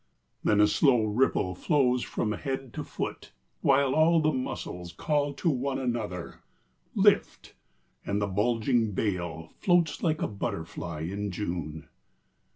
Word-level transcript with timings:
Then 0.43 0.59
a 0.59 0.65
slow 0.65 1.03
ripple 1.03 1.53
flows 1.53 2.17
along 2.17 2.31
the 2.31 2.85
body, 2.97 3.17
While 3.61 3.93
all 3.93 4.19
the 4.19 4.31
muscles 4.33 4.93
call 4.93 5.35
to 5.35 5.47
one 5.47 5.77
another:" 5.77 6.41
Lift!" 7.11 7.53
and 8.07 8.19
the 8.19 8.25
bulging 8.25 8.93
bale 8.93 9.53
Floats 9.59 10.01
like 10.01 10.23
a 10.23 10.27
butterfly 10.27 11.01
in 11.01 11.29
June. 11.29 11.87